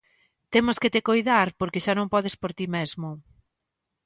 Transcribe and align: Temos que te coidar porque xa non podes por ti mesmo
Temos 0.53 0.77
que 0.81 0.91
te 0.93 1.05
coidar 1.09 1.47
porque 1.59 1.83
xa 1.85 1.93
non 1.95 2.11
podes 2.13 2.35
por 2.41 2.51
ti 2.57 2.65
mesmo 2.75 3.09